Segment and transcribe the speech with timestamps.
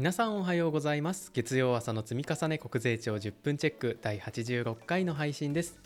[0.00, 1.30] 皆さんおはようございます。
[1.30, 5.78] 月曜朝の積み重ね国税庁10分チェック第86回の配信です。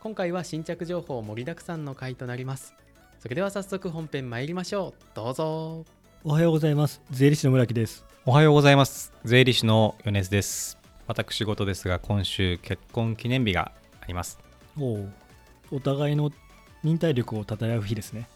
[0.00, 2.72] 今回は新着情報盛りだくさんの回となります。
[3.20, 5.02] それでは早速本編参りましょう。
[5.12, 5.84] どうぞ。
[6.24, 7.02] おはようございます。
[7.10, 8.06] 税理士の村木です。
[8.24, 9.12] おはようございます。
[9.26, 10.78] 税理士の米津です。
[11.06, 14.38] 私事ですが今週結婚記念日があります。
[14.78, 15.08] おお
[15.72, 16.32] お互いの
[16.82, 18.30] 忍耐力を称え合う日ですね。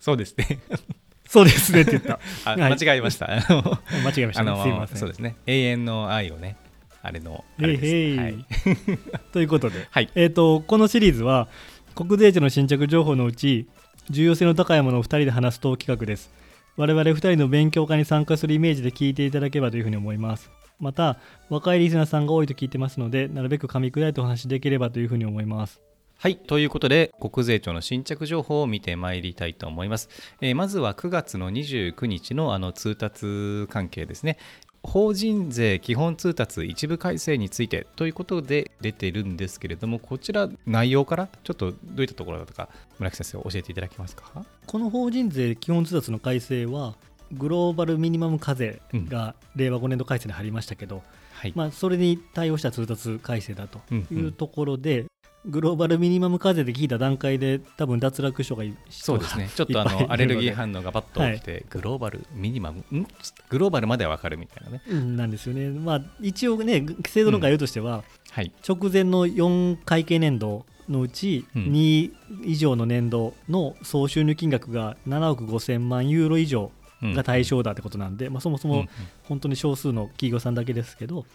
[0.00, 0.58] そうですね
[1.36, 2.18] そうですねって言った。
[2.46, 2.72] あ、はい。
[2.72, 3.26] 間違えました。
[3.28, 4.96] 間違えましたすいません。
[4.96, 5.36] そうですね。
[5.44, 6.56] 永遠の愛をね
[7.02, 8.44] あれのはい、
[9.32, 10.08] ということで、はい。
[10.14, 11.48] えっ、とこのシリーズは
[11.94, 13.66] 国税庁の新着情報のうち
[14.08, 16.32] 重要性の高いものを2人で話すと企画です。
[16.78, 20.50] 我々2人の勉強会に参加するイメージで聞いていただければというふうに思います。
[20.80, 21.18] また
[21.50, 25.80] 若いリスナーさんが多いと聞いてますのでなるべく噛み砕いてお話しできればというふうに思います
[26.18, 26.36] はい。
[26.36, 30.08] ということで、国税庁の新着情報を見てまいりたいと思います。
[30.40, 34.38] えーまずは9月の29日のあの通達関係ですね。
[34.82, 44.44] 法人税基本通達一部改正についてということで出てるんですけれども、こちら内容からちょっとどういったところだとか、村木先生教えていただけますか？
[44.66, 46.94] この法人税基本通達の改正は
[47.32, 51.02] グローバルミニマム課税が令和5年度改正に入りましたけど、
[51.34, 51.52] はい。
[51.54, 55.04] まあ、それに対応した通達改正だとうんうんいうところで、
[55.46, 59.48] グローバルミニマム課税で聞いた段階で多分脱落人がいそうですね。
[59.54, 63.06] ちょっとあのアレルギー反応がバッと起きて、グローバルミニマム、ん？
[63.48, 64.82] グローバルまではわかるみたいなね。
[64.88, 68.52] うんなんですよね、まあ、一応ね制度の概要としては、はい。
[68.66, 72.12] 直前の4会計年度のうちうん2
[72.44, 76.70] 以上の年度の総収入金額が7億5000万ユーロ以上うん
[77.02, 78.86] が対象だってことなんで、まあ、そもそも
[79.24, 81.26] 本当に少数の企業さんだけですけど、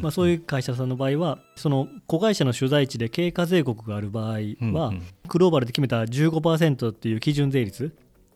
[0.00, 4.38] まあ、そういう会社さんの場合はその子会社の所在地で経過税国がある場合
[4.72, 4.92] は、
[5.28, 7.94] グローバルで決めた15%っていう基準税率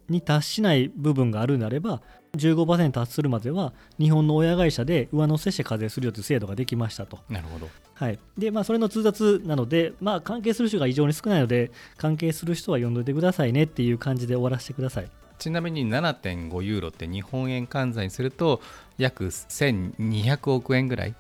[0.09, 2.03] に達しない部分があるなれば
[2.37, 7.21] 15%達するまでは日本の親会社で上乗せして課税するよという制度ができましたと。
[7.29, 7.69] なるほど。
[7.95, 15.09] はいでまあ、それの通達なので、まあ、関係する人が異常に少ないので関係する人は読んどいてくださいねっていう感じで終わらせてください。
[15.45, 18.63] ちなみに7.5ユーロって日本円換算にすると
[18.97, 21.15] 約1200億円ぐらい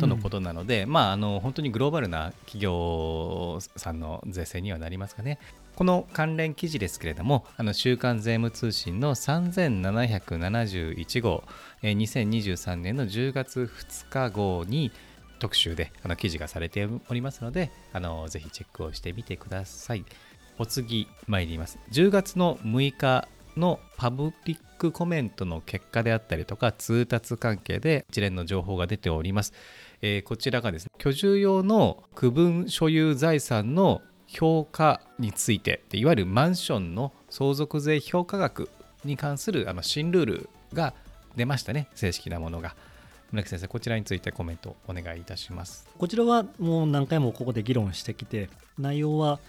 [0.00, 5.38] とのことなので、まああの本当にグローバルな企業さんの税制にはなりますかね。
[5.76, 11.44] この関連記事ですけれども、あの週刊税務通信の3771号、
[11.82, 14.90] えー2023年の10月2日号に
[15.38, 20.04] 特集であの記事がされておりますので、あのぜひチェックをしてみてください。
[20.58, 23.26] お次参ります10月の6日
[23.56, 29.52] のパブリックコメントの結果であったりとか通達関係で一連の情報が出ております、
[30.00, 38.68] えーこちらがですね居住用の区分所有財産の評価についてでいわゆるマンションの相続税評価額
[39.04, 40.94] に関するあの新ルールが
[41.36, 42.74] 出ましたね正式なものが。
[43.32, 45.88] 村木先生こちらについてコメントお願いいたします。
[45.96, 49.40] こちらはもう何回もここで議論してきて内容は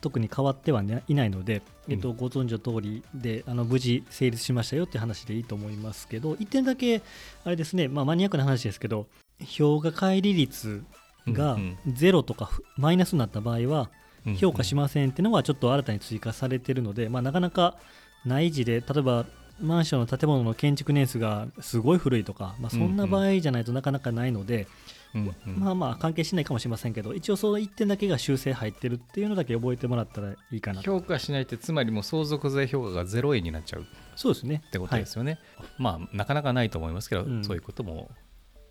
[0.00, 7.02] 特に変わっては、ね、いないので、えっと、ご存知の通りであの無事成立しましたよって話でいいと思いますけど1点だけ
[7.44, 9.06] あれですね、まあ、マニアックな話ですけど
[9.44, 10.84] 評価乖離率
[11.28, 13.90] がうんゼロとかふマイナスになった場合は
[14.26, 17.76] うん評価しませんっていうのがちょっと新たに追加されているので、まあ、なかなか
[18.24, 19.26] 内示で例えば
[19.60, 24.66] マンションの建物の建築年数がすごい古いとか、まあ、そんな場合じゃないとなかなかないので、
[25.14, 25.56] うんうん。
[25.58, 30.90] まあまあ関係しないかもしれませんけど一応その1点だけが修正入ってるっていうのだけ覚えてもらったらいいかなと。
[30.90, 33.86] 評価しないってつまりもう相続税評価が0円になっちゃう。
[34.16, 34.62] そうですね。
[34.66, 35.38] ってことですよね。
[35.78, 37.44] まあなかなかないと思いますけど、うん。
[37.44, 38.10] そういうことも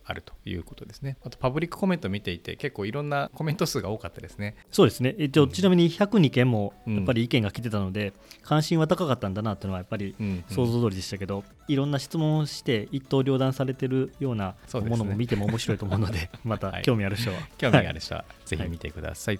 [0.09, 1.17] あるということですね。
[1.23, 4.55] あとパブリックコメント見ていて結構いろんなコメント数が多かったですね。
[4.71, 5.13] そうですね。
[5.17, 5.49] 一応うん。
[5.51, 6.95] ちなみに102件もうん。
[6.95, 16.81] やっぱり意見が来てたので、関心は高かったんだなっていうのはやっぱりうん想像通りでしたけど、いろんな質問をして一刀両断されてるようなものも見ても面白いと思うので またはい。
[16.81, 19.39] 興味ある人は、興味があはいる人はぜひ見てください。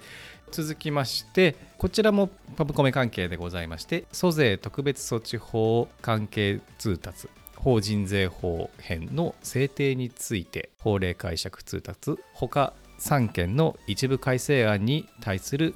[0.51, 7.29] 続きましてこちらもパブコメ関係でございまして租税特別措置法関係通達
[7.59, 15.75] 法人税法編の制定について法令解釈通達他3件の一部改正案に対する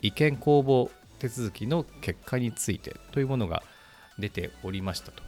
[0.00, 3.62] 意見公募手続きの結果についてというものが
[4.18, 5.22] 出ておりましたと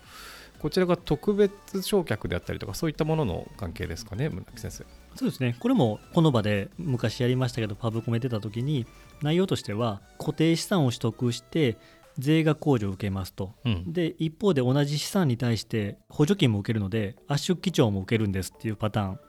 [0.59, 4.85] こちらが特別償却であったりとかそういったものの関係ですかね村木先生。
[5.15, 5.57] そうですね。
[5.61, 8.87] これもこの場で昔やりましたけどパブコメ出た時に
[9.23, 11.77] 内容としては固定資産を取得して
[12.19, 13.55] 税額控除を受けますと。
[13.65, 13.93] うん。
[13.93, 19.21] で一方で同じ資産に対して補助金も受けるので圧縮基調も受けるんですっていうパターン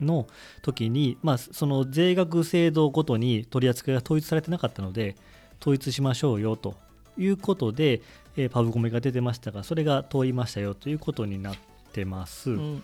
[0.00, 0.26] の
[0.62, 5.16] 時に、まあ、その税額制度ごとに取り扱いが統一されてなかったので
[5.60, 6.74] 統一しましょうよと
[7.16, 8.02] いうことで、
[8.36, 11.56] えーパブコメが出てましたがそれが通りましたよということになっ
[11.94, 12.50] ってます。
[12.50, 12.82] うん。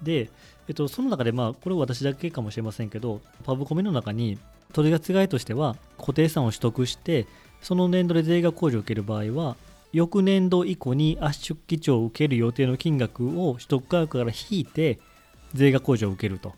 [0.00, 0.30] で、
[0.68, 4.38] えっと、その中で、まあ、これは私だけかもしれませんけど、パブコメの中に
[4.72, 7.26] 取り扱いとしては、固定資産を取得して、
[7.62, 9.56] その年度で税額控除を受ける場合は、
[9.92, 14.98] 翌年度以降に圧縮基調を受ける予定の金額を取得価格から引いて、
[15.54, 16.54] 税額控除を受けると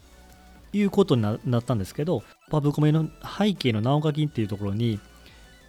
[0.72, 3.08] いうことにななったんですけど、パブコメの
[3.38, 5.00] 背景の直課金っていうところに、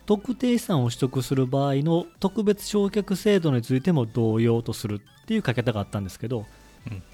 [0.05, 6.45] 特定資産を取得する場合の特別償却制度についても同様とするっていう書き方があったんですけど、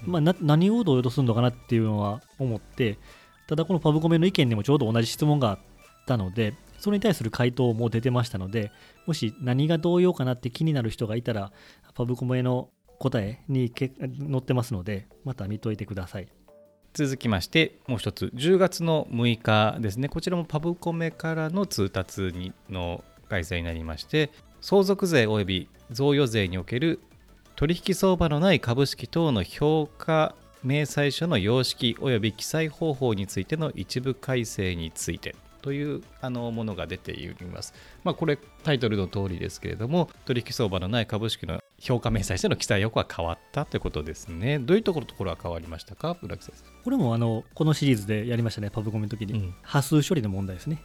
[0.04, 0.12] うん。
[0.12, 2.98] まあ、な何を同様とするのかなっていうのは思って
[3.48, 5.58] ただこのパブコメの意見にもちょうど同じ質問があっ
[6.06, 8.72] たのでそれに対する回答も出てましたので
[9.06, 11.52] もし何が同様かなって気になる人がいたら
[11.94, 13.92] パブコメの答えに載
[14.38, 16.26] ってますのでまた見といてください。
[16.92, 18.32] 続きましてもう一つ。
[18.34, 20.08] 10月の6日ですね。
[20.08, 26.98] こちらもパブコメからの通達にの開催になりまして相続税及び贈与税における
[27.54, 30.34] 取引相場のない株式等の評価
[30.64, 35.36] 明細書の様式及び記載方法についての一部改正について。
[35.62, 37.72] というあのものが出ております。
[38.04, 44.58] まあ、これタイトルの通りですけれども取引相場のない株式の評価明細書の記載要項は変わったということですね。
[44.58, 46.64] どういうところところは変わりましたか、浦木先生。
[46.84, 49.54] これもあのこのシリーズでやりましたねパブコメの時に、うん。
[49.62, 50.82] 波数処理の問題ですね。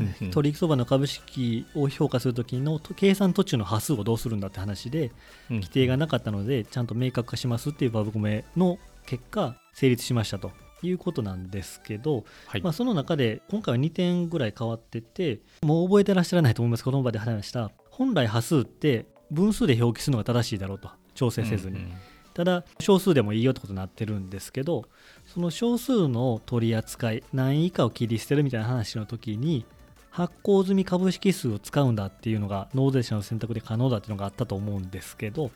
[0.00, 5.10] うん取引相場の株式を評価するときのと計算途中の波数をどうするんだって話で
[5.50, 12.62] 規定がなかったのでちゃんと明確化しますっていうパブコメの結果成立しましたということなんですけど、はい。
[12.62, 17.70] まあ、その中で今回は2点ぐらい変わっててもう覚えてらっしゃらないと思いますこの場で話した。
[17.90, 21.92] 本来波数って分数で表記するのが正しいだろうと調整せずに、うんうん
[22.32, 24.84] ただ少数でもいいよってことになってるんですけど
[25.26, 29.66] その少数の取り扱い何位以下を切り捨てるみたいな話の時に
[30.10, 35.50] 発行済み株式数を使うんだっていうのが納税者の選択で可能だっていうのがあったと思うんですけど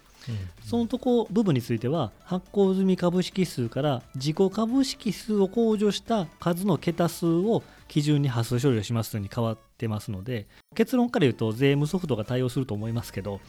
[0.65, 13.41] そのとこ部分については発行済み株式数から自己株式数を控除した数の桁数を基準に発数処理をしますに変わってますので結論から言うと税務ソフトが対応すると思いますけど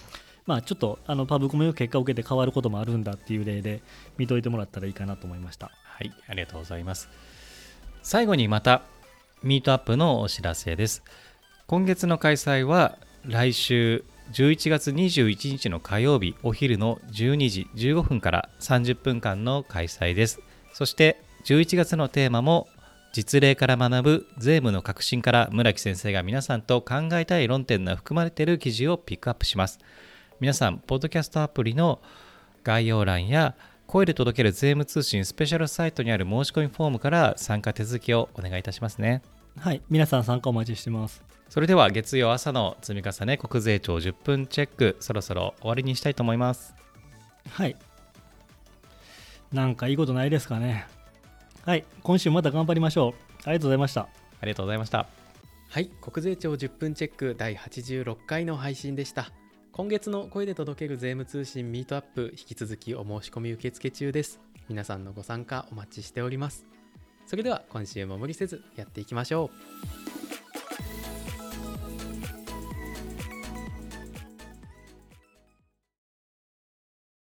[0.45, 3.81] まあちょっとあのパブコメの結果を受けて変わることもあるんだっていう例で
[4.17, 7.07] 見といてもらったらいいかなと思いましたはい、ありがとうございます。
[8.03, 8.81] 最後にまた、
[9.45, 11.03] ミートアップのお知らせです。
[11.67, 12.97] 今月の開催は、
[13.27, 14.03] 来週
[14.33, 20.41] 11月21日の火曜日、お昼の12時15分から30分間の開催です。
[20.73, 22.67] そして、11月のテーマも、
[23.13, 29.77] 実例から学ぶ税務の革新から村木先生が皆さんと考えたい論点が含まれている記事をピックアップします。
[30.39, 32.01] 皆さん、ポッドキャストアプリの
[32.63, 33.53] 概要欄や
[33.85, 39.21] 声で届ける税務通信スペシャルサイトにある申し込みフォームから参加手続きをお願いいたしますね。
[39.57, 41.23] はい皆さん参加お待ちしてます。
[41.49, 46.75] それでは月曜朝の積み重ね国税庁10分チェックそろそろ終わりにしたいと思います。
[47.49, 47.75] はい。
[49.51, 50.87] なんかいいことないですかね。
[51.65, 53.13] はい今週また頑張りましょう。
[53.45, 54.01] ありがとうございました。
[54.01, 54.07] あ
[54.45, 55.07] りがとうございました。
[55.69, 59.31] はい国税庁10分チェック第86回の配信でした。
[59.71, 64.39] 今月の声で届ける税務通信ミートアップ引き続きお申し込み受付中です。
[64.67, 66.65] 皆さんのご参加お待ちしております
[67.25, 69.51] それでは今週も無理せずやっていきましょ
[70.21, 70.24] う。